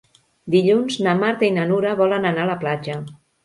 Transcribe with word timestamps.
Dilluns 0.55 0.97
na 1.09 1.13
Marta 1.21 1.47
i 1.49 1.53
na 1.59 1.67
Nura 1.75 1.95
volen 2.03 2.29
anar 2.33 2.45
a 2.49 2.51
la 2.55 2.61
platja. 2.67 3.01